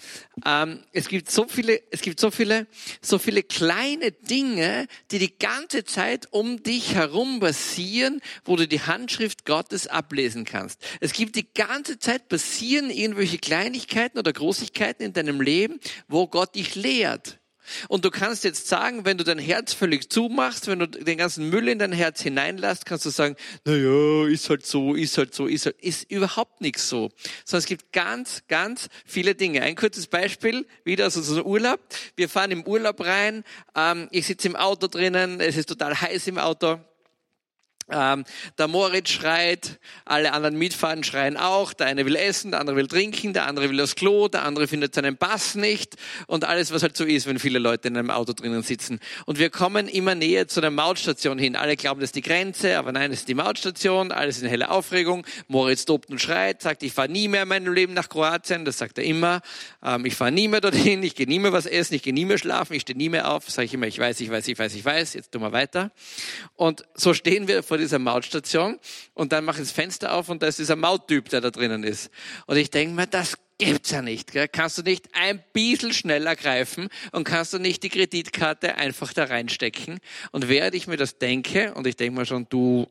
[0.46, 2.68] Ähm, es gibt so viele, es gibt so viele,
[3.02, 8.82] so viele kleine Dinge, die die ganze Zeit um dich herum passieren, wo du die
[8.82, 10.82] Handschrift Gottes ablesen kannst.
[11.00, 16.56] Es gibt die ganze Zeit passieren irgendwelche Kleinigkeiten oder Großigkeiten in deinem Leben, wo Gott
[16.56, 17.40] dich lehrt.
[17.88, 21.50] Und du kannst jetzt sagen, wenn du dein Herz völlig zumachst, wenn du den ganzen
[21.50, 25.34] Müll in dein Herz hineinlässt, kannst du sagen, na ja, ist halt so, ist halt
[25.34, 27.10] so, ist halt, ist überhaupt nichts so.
[27.46, 29.62] Sondern es gibt ganz, ganz viele Dinge.
[29.62, 31.80] Ein kurzes Beispiel, wieder aus unserem Urlaub.
[32.16, 33.44] Wir fahren im Urlaub rein,
[33.76, 36.80] ähm, ich sitze im Auto drinnen, es ist total heiß im Auto.
[37.90, 38.24] Ähm,
[38.58, 41.74] der Moritz schreit, alle anderen Mitfahren schreien auch.
[41.74, 44.68] Der eine will essen, der andere will trinken, der andere will das Klo, der andere
[44.68, 45.96] findet seinen Pass nicht
[46.28, 49.00] und alles, was halt so ist, wenn viele Leute in einem Auto drinnen sitzen.
[49.26, 51.56] Und wir kommen immer näher zu der Mautstation hin.
[51.56, 54.12] Alle glauben, das ist die Grenze, aber nein, es ist die Mautstation.
[54.12, 55.26] Alles in helle Aufregung.
[55.48, 58.66] Moritz tobt und schreit, sagt, ich fahre nie mehr in meinem Leben nach Kroatien.
[58.66, 59.42] Das sagt er immer.
[59.84, 62.26] Ähm, ich fahre nie mehr dorthin, ich gehe nie mehr was essen, ich gehe nie
[62.26, 63.50] mehr schlafen, ich stehe nie mehr auf.
[63.50, 65.14] Sage ich immer, ich weiß, ich weiß, ich weiß, ich weiß.
[65.14, 65.92] Jetzt tun wir weiter.
[66.56, 68.80] Und so stehen wir vor dieser Mautstation
[69.16, 71.84] und dann mache ich das Fenster auf und da ist dieser Mauttyp, der da drinnen
[71.84, 72.12] ist.
[72.46, 74.32] Und ich denke mir, das gibt's ja nicht.
[74.32, 74.48] Gell?
[74.48, 79.24] Kannst du nicht ein bisschen schneller greifen und kannst du nicht die Kreditkarte einfach da
[79.24, 79.98] reinstecken?
[80.32, 82.88] Und während ich mir das denke, und ich denke mir schon, du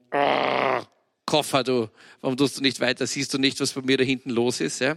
[1.27, 1.89] Koffer, du,
[2.21, 3.07] warum tust du nicht weiter?
[3.07, 4.81] Siehst du nicht, was bei mir da hinten los ist?
[4.81, 4.97] Ja?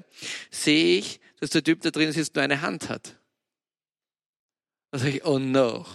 [0.50, 3.20] Sehe ich, dass der Typ da drin sitzt, nur eine Hand hat.
[4.90, 5.86] Da sage ich, oh no.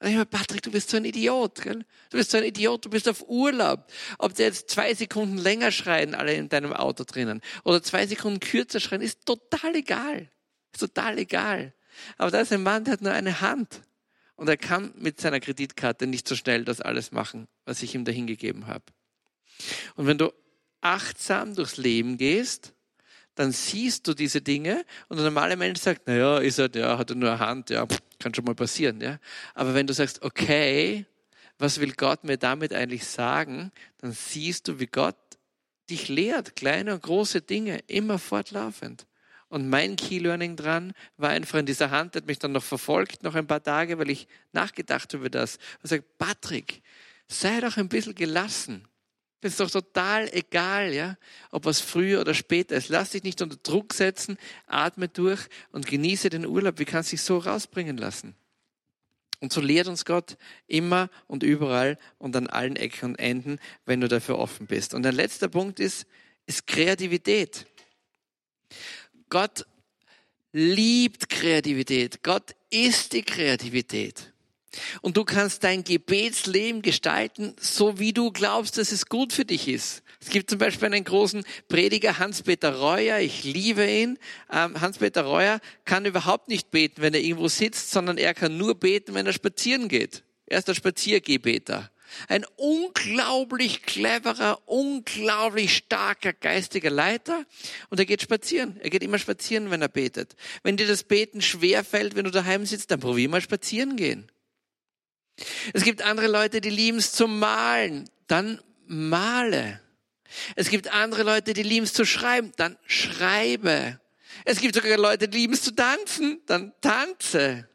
[0.00, 1.84] Und ich meine, Patrick, du bist so ein Idiot, gell?
[2.10, 3.90] Du bist so ein Idiot, du bist auf Urlaub.
[4.18, 8.40] Ob sie jetzt zwei Sekunden länger schreien, alle in deinem Auto drinnen, oder zwei Sekunden
[8.40, 10.28] kürzer schreien, ist total egal.
[10.72, 11.72] Ist total egal.
[12.18, 13.82] Aber da ist ein Mann, der hat nur eine Hand.
[14.36, 18.04] Und er kann mit seiner Kreditkarte nicht so schnell das alles machen, was ich ihm
[18.04, 18.84] dahin gegeben habe.
[19.94, 20.32] Und wenn du
[20.80, 22.72] achtsam durchs Leben gehst,
[23.36, 27.10] dann siehst du diese Dinge und der normale Mensch sagt, naja, ist er, ja, hat
[27.10, 27.86] er nur eine Hand, ja,
[28.18, 29.18] kann schon mal passieren, ja.
[29.54, 31.06] Aber wenn du sagst, okay,
[31.58, 35.16] was will Gott mir damit eigentlich sagen, dann siehst du, wie Gott
[35.90, 39.06] dich lehrt, kleine und große Dinge, immer fortlaufend.
[39.48, 43.22] Und mein Key Learning dran war einfach in dieser Hand, hat mich dann noch verfolgt,
[43.22, 45.58] noch ein paar Tage, weil ich nachgedacht über das.
[45.82, 46.82] Und sagt, Patrick,
[47.28, 48.88] sei doch ein bisschen gelassen.
[49.44, 51.18] Das ist doch total egal, ja,
[51.50, 52.88] ob was früher oder später ist.
[52.88, 56.78] Lass dich nicht unter Druck setzen, atme durch und genieße den Urlaub.
[56.78, 58.34] Wie kannst du dich so rausbringen lassen?
[59.40, 64.00] Und so lehrt uns Gott immer und überall und an allen Ecken und Enden, wenn
[64.00, 64.94] du dafür offen bist.
[64.94, 66.06] Und ein letzter Punkt ist,
[66.46, 67.66] ist Kreativität.
[69.28, 69.66] Gott
[70.52, 72.22] liebt Kreativität.
[72.22, 74.32] Gott ist die Kreativität.
[75.02, 79.68] Und du kannst dein Gebetsleben gestalten, so wie du glaubst, dass es gut für dich
[79.68, 80.02] ist.
[80.20, 84.18] Es gibt zum Beispiel einen großen Prediger, Hans-Peter Reuer, ich liebe ihn.
[84.50, 88.74] Ähm, Hans-Peter Reuer kann überhaupt nicht beten, wenn er irgendwo sitzt, sondern er kann nur
[88.74, 90.24] beten, wenn er spazieren geht.
[90.46, 91.90] Er ist der Spaziergebeter.
[92.28, 97.44] Ein unglaublich cleverer, unglaublich starker geistiger Leiter
[97.90, 98.78] und er geht spazieren.
[98.80, 100.36] Er geht immer spazieren, wenn er betet.
[100.62, 104.30] Wenn dir das Beten schwer fällt, wenn du daheim sitzt, dann probier mal spazieren gehen.
[105.72, 108.08] Es gibt andere Leute, die lieben es zu malen.
[108.26, 109.80] Dann male.
[110.56, 112.52] Es gibt andere Leute, die lieben es zu schreiben.
[112.56, 114.00] Dann schreibe.
[114.44, 116.40] Es gibt sogar Leute, die lieben es zu tanzen.
[116.46, 117.68] Dann tanze.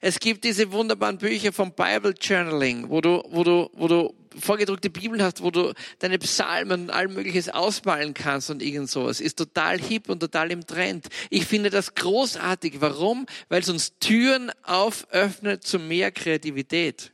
[0.00, 4.90] Es gibt diese wunderbaren Bücher vom Bible Journaling, wo du, wo du, wo du vorgedruckte
[4.90, 9.20] Bibeln hast, wo du deine Psalmen und all Mögliches ausmalen kannst und irgend sowas.
[9.20, 11.08] Ist total hip und total im Trend.
[11.30, 12.80] Ich finde das großartig.
[12.80, 13.26] Warum?
[13.48, 17.12] Weil es uns Türen auföffnet zu mehr Kreativität.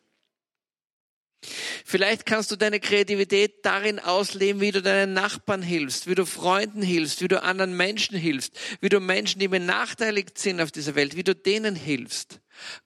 [1.86, 6.82] Vielleicht kannst du deine Kreativität darin ausleben, wie du deinen Nachbarn hilfst, wie du Freunden
[6.82, 11.16] hilfst, wie du anderen Menschen hilfst, wie du Menschen, die benachteiligt sind auf dieser Welt,
[11.16, 12.40] wie du denen hilfst.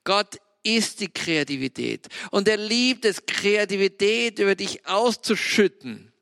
[0.04, 2.08] Gott ist die Kreativität.
[2.30, 6.12] Und er liebt es, Kreativität über dich auszuschütten.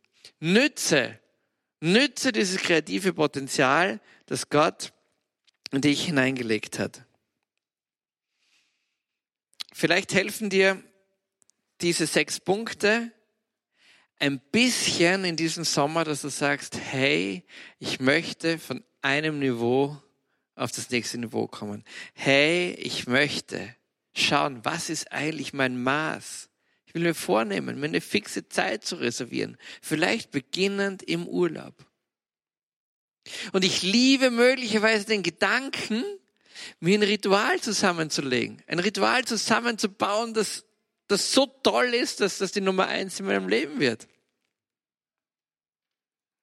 [0.40, 1.18] Nütze,
[1.80, 4.92] nütze dieses kreative Potenzial, das Gott
[5.70, 7.04] in dich hineingelegt hat.
[9.72, 10.82] Vielleicht helfen dir
[11.80, 13.12] diese sechs Punkte
[14.18, 17.44] ein bisschen in diesem Sommer, dass du sagst, hey,
[17.78, 20.00] ich möchte von einem Niveau
[20.62, 21.84] auf das nächste Niveau kommen.
[22.14, 23.74] Hey, ich möchte
[24.14, 26.48] schauen, was ist eigentlich mein Maß?
[26.86, 29.56] Ich will mir vornehmen, mir eine fixe Zeit zu reservieren.
[29.80, 31.74] Vielleicht beginnend im Urlaub.
[33.52, 36.04] Und ich liebe möglicherweise den Gedanken,
[36.80, 38.62] mir ein Ritual zusammenzulegen.
[38.66, 40.64] Ein Ritual zusammenzubauen, das,
[41.08, 44.06] das so toll ist, dass das die Nummer eins in meinem Leben wird.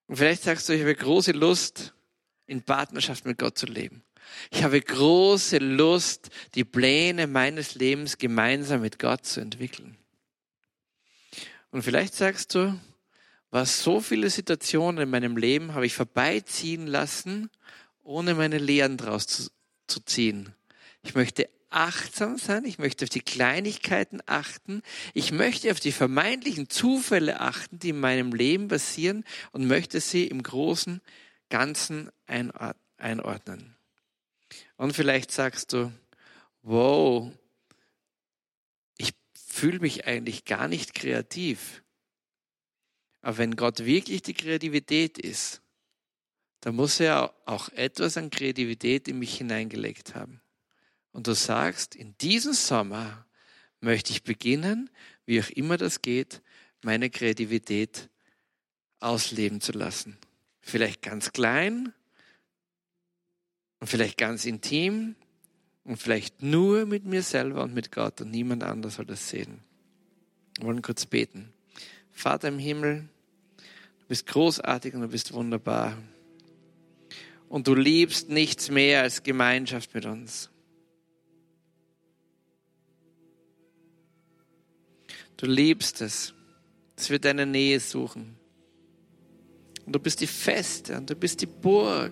[0.07, 1.93] Und vielleicht sagst du, ich habe große Lust,
[2.49, 4.03] in Partnerschaft mit Gott zu leben.
[4.51, 9.97] Ich habe große Lust, die Pläne meines Lebens gemeinsam mit Gott zu entwickeln.
[11.71, 12.79] Und vielleicht sagst du,
[13.51, 17.49] was so viele Situationen in meinem Leben habe ich vorbeiziehen lassen,
[18.03, 19.49] ohne meine Lehren daraus zu,
[19.87, 20.53] zu ziehen.
[21.03, 24.81] Ich möchte achtsam sein, ich möchte auf die Kleinigkeiten achten,
[25.13, 30.25] ich möchte auf die vermeintlichen Zufälle achten, die in meinem Leben passieren und möchte sie
[30.27, 31.01] im großen
[31.49, 32.09] Ganzen
[32.97, 33.75] einordnen.
[34.79, 35.91] Und vielleicht sagst du,
[36.61, 37.29] wow,
[38.97, 41.83] ich fühle mich eigentlich gar nicht kreativ.
[43.19, 45.61] Aber wenn Gott wirklich die Kreativität ist,
[46.61, 50.39] dann muss er auch etwas an Kreativität in mich hineingelegt haben.
[51.11, 53.25] Und du sagst, in diesem Sommer
[53.81, 54.89] möchte ich beginnen,
[55.25, 56.41] wie auch immer das geht,
[56.83, 58.09] meine Kreativität
[59.01, 60.17] ausleben zu lassen.
[60.61, 61.93] Vielleicht ganz klein
[63.79, 65.15] und vielleicht ganz intim
[65.83, 69.59] und vielleicht nur mit mir selber und mit Gott und niemand anders soll das sehen.
[70.57, 71.53] Wir wollen kurz beten.
[72.11, 73.07] Vater im Himmel,
[73.57, 75.97] du bist großartig und du bist wunderbar.
[77.47, 80.49] Und du liebst nichts mehr als Gemeinschaft mit uns.
[85.37, 86.33] Du liebst es,
[86.95, 88.35] dass wir deine Nähe suchen.
[89.85, 92.11] Und du bist die Feste und du bist die Burg.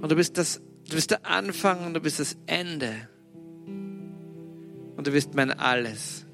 [0.00, 3.08] Und du bist, das, du bist der Anfang und du bist das Ende.
[3.66, 6.24] Und du bist mein Alles.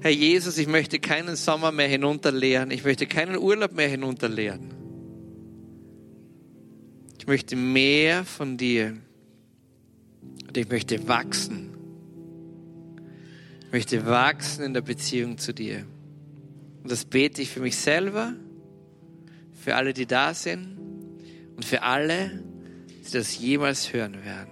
[0.00, 2.70] Herr Jesus, ich möchte keinen Sommer mehr hinunterleeren.
[2.70, 4.74] Ich möchte keinen Urlaub mehr hinunterleeren.
[7.18, 8.96] Ich möchte mehr von dir.
[10.48, 11.70] Und ich möchte wachsen.
[13.66, 15.86] Ich möchte wachsen in der Beziehung zu dir.
[16.82, 18.34] Und das bete ich für mich selber,
[19.52, 20.81] für alle, die da sind
[21.62, 22.42] und für alle,
[22.88, 24.48] die das jemals hören werden.